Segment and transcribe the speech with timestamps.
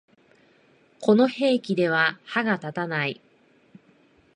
[0.99, 3.21] この兵器では歯が立たない